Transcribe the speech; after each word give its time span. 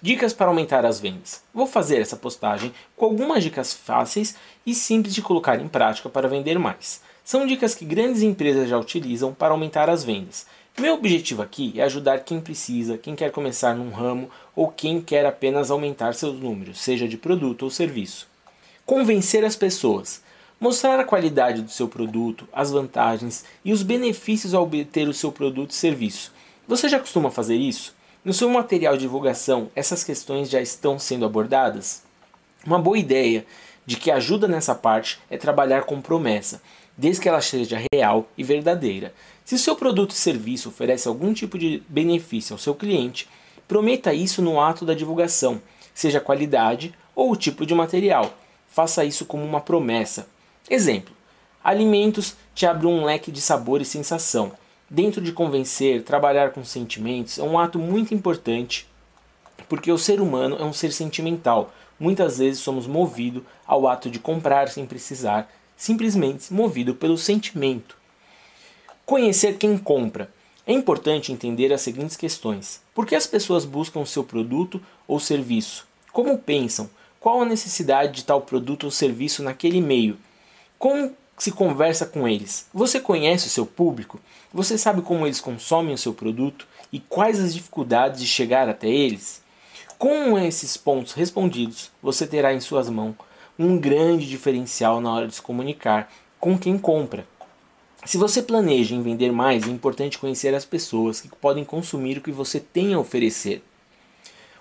Dicas 0.00 0.32
para 0.32 0.46
aumentar 0.46 0.86
as 0.86 1.00
vendas. 1.00 1.42
Vou 1.52 1.66
fazer 1.66 2.00
essa 2.00 2.16
postagem 2.16 2.72
com 2.96 3.04
algumas 3.04 3.42
dicas 3.42 3.72
fáceis 3.72 4.36
e 4.64 4.72
simples 4.72 5.12
de 5.12 5.20
colocar 5.20 5.60
em 5.60 5.66
prática 5.66 6.08
para 6.08 6.28
vender 6.28 6.56
mais. 6.56 7.00
São 7.24 7.44
dicas 7.44 7.74
que 7.74 7.84
grandes 7.84 8.22
empresas 8.22 8.68
já 8.68 8.78
utilizam 8.78 9.34
para 9.34 9.52
aumentar 9.52 9.90
as 9.90 10.04
vendas. 10.04 10.46
Meu 10.78 10.94
objetivo 10.94 11.42
aqui 11.42 11.72
é 11.76 11.82
ajudar 11.82 12.20
quem 12.20 12.40
precisa, 12.40 12.96
quem 12.96 13.16
quer 13.16 13.32
começar 13.32 13.74
num 13.74 13.90
ramo 13.90 14.30
ou 14.54 14.68
quem 14.68 15.00
quer 15.00 15.26
apenas 15.26 15.68
aumentar 15.68 16.14
seus 16.14 16.38
números, 16.38 16.78
seja 16.78 17.08
de 17.08 17.16
produto 17.16 17.64
ou 17.64 17.70
serviço. 17.70 18.28
Convencer 18.86 19.44
as 19.44 19.56
pessoas. 19.56 20.22
Mostrar 20.60 21.00
a 21.00 21.04
qualidade 21.04 21.60
do 21.60 21.70
seu 21.72 21.88
produto, 21.88 22.46
as 22.52 22.70
vantagens 22.70 23.44
e 23.64 23.72
os 23.72 23.82
benefícios 23.82 24.54
ao 24.54 24.62
obter 24.62 25.08
o 25.08 25.12
seu 25.14 25.32
produto 25.32 25.72
e 25.72 25.74
serviço. 25.74 26.32
Você 26.68 26.88
já 26.88 27.00
costuma 27.00 27.32
fazer 27.32 27.56
isso? 27.56 27.97
No 28.28 28.34
seu 28.34 28.50
material 28.50 28.92
de 28.92 29.00
divulgação, 29.00 29.70
essas 29.74 30.04
questões 30.04 30.50
já 30.50 30.60
estão 30.60 30.98
sendo 30.98 31.24
abordadas? 31.24 32.02
Uma 32.62 32.78
boa 32.78 32.98
ideia 32.98 33.46
de 33.86 33.96
que 33.96 34.10
ajuda 34.10 34.46
nessa 34.46 34.74
parte 34.74 35.18
é 35.30 35.38
trabalhar 35.38 35.84
com 35.84 35.98
promessa, 35.98 36.60
desde 36.94 37.22
que 37.22 37.28
ela 37.30 37.40
seja 37.40 37.80
real 37.90 38.28
e 38.36 38.44
verdadeira. 38.44 39.14
Se 39.46 39.58
seu 39.58 39.74
produto 39.74 40.10
ou 40.10 40.16
serviço 40.16 40.68
oferece 40.68 41.08
algum 41.08 41.32
tipo 41.32 41.58
de 41.58 41.82
benefício 41.88 42.52
ao 42.52 42.58
seu 42.58 42.74
cliente, 42.74 43.26
prometa 43.66 44.12
isso 44.12 44.42
no 44.42 44.60
ato 44.60 44.84
da 44.84 44.92
divulgação, 44.92 45.62
seja 45.94 46.18
a 46.18 46.20
qualidade 46.20 46.94
ou 47.14 47.32
o 47.32 47.36
tipo 47.36 47.64
de 47.64 47.74
material. 47.74 48.30
Faça 48.68 49.06
isso 49.06 49.24
como 49.24 49.42
uma 49.42 49.62
promessa. 49.62 50.28
Exemplo: 50.68 51.16
alimentos 51.64 52.36
te 52.54 52.66
abrem 52.66 52.92
um 52.92 53.06
leque 53.06 53.32
de 53.32 53.40
sabor 53.40 53.80
e 53.80 53.86
sensação. 53.86 54.52
Dentro 54.90 55.20
de 55.20 55.32
convencer, 55.32 56.02
trabalhar 56.02 56.50
com 56.50 56.64
sentimentos 56.64 57.38
é 57.38 57.42
um 57.42 57.58
ato 57.58 57.78
muito 57.78 58.14
importante, 58.14 58.88
porque 59.68 59.92
o 59.92 59.98
ser 59.98 60.18
humano 60.18 60.56
é 60.58 60.64
um 60.64 60.72
ser 60.72 60.92
sentimental. 60.92 61.70
Muitas 62.00 62.38
vezes 62.38 62.60
somos 62.60 62.86
movidos 62.86 63.42
ao 63.66 63.86
ato 63.86 64.08
de 64.08 64.18
comprar 64.18 64.68
sem 64.70 64.86
precisar, 64.86 65.52
simplesmente 65.76 66.50
movido 66.54 66.94
pelo 66.94 67.18
sentimento. 67.18 67.98
Conhecer 69.04 69.58
quem 69.58 69.76
compra. 69.76 70.30
É 70.66 70.72
importante 70.72 71.32
entender 71.32 71.70
as 71.70 71.82
seguintes 71.82 72.16
questões: 72.16 72.80
por 72.94 73.04
que 73.04 73.14
as 73.14 73.26
pessoas 73.26 73.66
buscam 73.66 74.06
seu 74.06 74.24
produto 74.24 74.80
ou 75.06 75.20
serviço? 75.20 75.86
Como 76.12 76.38
pensam? 76.38 76.88
Qual 77.20 77.42
a 77.42 77.46
necessidade 77.46 78.12
de 78.12 78.24
tal 78.24 78.40
produto 78.40 78.84
ou 78.84 78.90
serviço 78.90 79.42
naquele 79.42 79.82
meio? 79.82 80.16
Como 80.78 81.14
se 81.38 81.52
conversa 81.52 82.04
com 82.04 82.28
eles? 82.28 82.66
Você 82.74 83.00
conhece 83.00 83.46
o 83.46 83.50
seu 83.50 83.64
público? 83.64 84.20
Você 84.52 84.76
sabe 84.76 85.02
como 85.02 85.26
eles 85.26 85.40
consomem 85.40 85.94
o 85.94 85.98
seu 85.98 86.12
produto 86.12 86.66
e 86.92 86.98
quais 86.98 87.38
as 87.38 87.54
dificuldades 87.54 88.20
de 88.20 88.26
chegar 88.26 88.68
até 88.68 88.88
eles? 88.88 89.42
Com 89.98 90.38
esses 90.38 90.76
pontos 90.76 91.12
respondidos, 91.12 91.90
você 92.02 92.26
terá 92.26 92.52
em 92.52 92.60
suas 92.60 92.88
mãos 92.88 93.14
um 93.58 93.76
grande 93.76 94.28
diferencial 94.28 95.00
na 95.00 95.12
hora 95.12 95.26
de 95.26 95.34
se 95.34 95.42
comunicar 95.42 96.12
com 96.38 96.56
quem 96.56 96.78
compra. 96.78 97.26
Se 98.04 98.16
você 98.16 98.40
planeja 98.40 98.94
em 98.94 99.02
vender 99.02 99.32
mais, 99.32 99.66
é 99.66 99.70
importante 99.70 100.18
conhecer 100.18 100.54
as 100.54 100.64
pessoas 100.64 101.20
que 101.20 101.28
podem 101.28 101.64
consumir 101.64 102.18
o 102.18 102.20
que 102.20 102.30
você 102.30 102.60
tem 102.60 102.94
a 102.94 102.98
oferecer. 102.98 103.62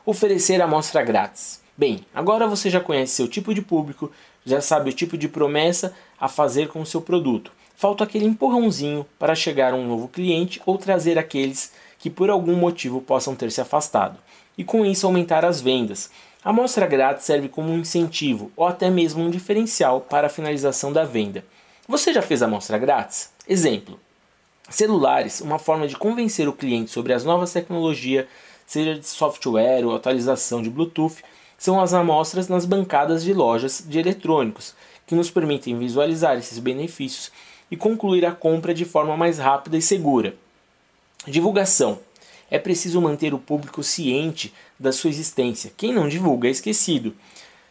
Oferecer 0.04 0.62
amostra 0.62 1.04
grátis. 1.04 1.62
Bem, 1.78 2.04
agora 2.12 2.48
você 2.48 2.72
já 2.72 2.80
conhece 2.80 3.14
seu 3.14 3.28
tipo 3.28 3.54
de 3.54 3.62
público, 3.62 4.12
já 4.44 4.60
sabe 4.60 4.90
o 4.90 4.94
tipo 4.94 5.16
de 5.16 5.30
promessa 5.30 5.94
a 6.20 6.28
fazer 6.28 6.70
com 6.70 6.82
o 6.82 6.86
seu 6.88 7.00
produto. 7.00 7.52
Falta 7.76 8.04
aquele 8.04 8.26
empurrãozinho 8.26 9.06
para 9.20 9.36
chegar 9.36 9.74
a 9.74 9.76
um 9.76 9.88
novo 9.88 10.08
cliente 10.08 10.60
ou 10.66 10.80
trazer 10.80 11.20
aqueles 11.20 11.72
que 12.00 12.10
por 12.10 12.32
algum 12.32 12.56
motivo 12.56 13.00
possam 13.00 13.36
ter 13.36 13.52
se 13.52 13.62
afastado, 13.62 14.18
e 14.58 14.64
com 14.64 14.84
isso 14.84 15.06
aumentar 15.06 15.46
as 15.46 15.62
vendas. 15.62 16.10
A 16.44 16.50
amostra 16.50 16.88
grátis 16.88 17.26
serve 17.26 17.48
como 17.48 17.72
um 17.72 17.78
incentivo 17.78 18.52
ou 18.56 18.66
até 18.66 18.90
mesmo 18.90 19.24
um 19.24 19.30
diferencial 19.30 20.02
para 20.02 20.26
a 20.26 20.32
finalização 20.32 20.92
da 20.92 21.04
venda. 21.04 21.46
Você 21.88 22.12
já 22.12 22.24
fez 22.24 22.42
a 22.42 22.48
amostra 22.48 22.80
grátis? 22.80 23.30
Exemplo: 23.48 24.00
celulares, 24.68 25.42
uma 25.42 25.60
forma 25.60 25.88
de 25.88 25.96
convencer 25.96 26.50
o 26.50 26.54
cliente 26.54 26.90
sobre 26.90 27.14
as 27.14 27.24
novas 27.24 27.54
tecnologias, 27.54 28.26
seja 28.66 28.96
de 28.96 29.06
software 29.06 29.86
ou 29.86 29.96
atualização 29.96 30.64
de 30.64 30.72
Bluetooth 30.72 31.22
são 31.58 31.82
as 31.82 31.94
amostras 31.94 32.48
nas 32.48 32.66
bancadas 32.66 33.24
de 33.24 33.34
lojas 33.34 33.84
de 33.88 33.98
eletrônicos, 33.98 34.76
que 35.06 35.16
nos 35.16 35.32
permitem 35.32 35.78
visualizar 35.78 36.38
esses 36.38 36.60
benefícios 36.60 37.32
e 37.72 37.76
concluir 37.76 38.26
a 38.26 38.32
compra 38.32 38.74
de 38.74 38.86
forma 38.86 39.18
mais 39.18 39.40
rápida 39.40 39.78
e 39.78 39.82
segura. 39.82 40.36
Divulgação. 41.26 42.00
É 42.50 42.58
preciso 42.58 43.02
manter 43.02 43.34
o 43.34 43.40
público 43.40 43.84
ciente 43.84 44.54
da 44.80 44.92
sua 44.92 45.10
existência. 45.10 45.72
Quem 45.76 45.94
não 45.94 46.08
divulga 46.08 46.48
é 46.48 46.52
esquecido. 46.52 47.14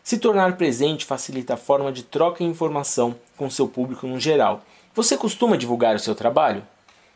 Se 0.03 0.19
tornar 0.19 0.57
presente 0.57 1.05
facilita 1.05 1.55
a 1.55 1.57
forma 1.57 1.91
de 1.91 2.03
troca 2.03 2.45
de 2.45 2.51
informação 2.51 3.17
com 3.37 3.49
seu 3.49 3.67
público 3.67 4.07
no 4.07 4.21
geral. 4.21 4.65
Você 4.95 5.17
costuma 5.17 5.57
divulgar 5.57 5.97
o 5.97 6.01
seu 6.01 6.15
trabalho? 6.15 6.63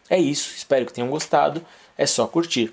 É 0.08 0.18
isso, 0.18 0.54
espero 0.56 0.86
que 0.86 0.92
tenham 0.92 1.10
gostado. 1.10 1.64
É 1.96 2.06
só 2.06 2.26
curtir. 2.26 2.72